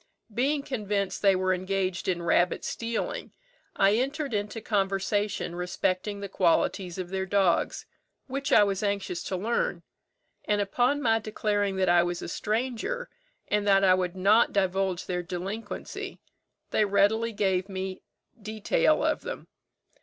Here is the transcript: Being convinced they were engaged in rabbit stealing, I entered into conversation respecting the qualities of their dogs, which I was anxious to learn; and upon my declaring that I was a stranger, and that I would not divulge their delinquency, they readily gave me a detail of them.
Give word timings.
Being 0.33 0.63
convinced 0.63 1.21
they 1.21 1.35
were 1.35 1.53
engaged 1.53 2.07
in 2.07 2.23
rabbit 2.23 2.65
stealing, 2.65 3.33
I 3.75 3.93
entered 3.97 4.33
into 4.33 4.59
conversation 4.59 5.53
respecting 5.55 6.19
the 6.21 6.27
qualities 6.27 6.97
of 6.97 7.09
their 7.09 7.27
dogs, 7.27 7.85
which 8.25 8.51
I 8.51 8.63
was 8.63 8.81
anxious 8.81 9.21
to 9.25 9.37
learn; 9.37 9.83
and 10.45 10.59
upon 10.59 11.03
my 11.03 11.19
declaring 11.19 11.75
that 11.75 11.87
I 11.87 12.01
was 12.01 12.23
a 12.23 12.27
stranger, 12.27 13.11
and 13.47 13.67
that 13.67 13.83
I 13.83 13.93
would 13.93 14.15
not 14.15 14.51
divulge 14.51 15.05
their 15.05 15.21
delinquency, 15.21 16.19
they 16.71 16.83
readily 16.83 17.31
gave 17.31 17.69
me 17.69 18.01
a 18.35 18.41
detail 18.41 19.03
of 19.03 19.21
them. 19.21 19.49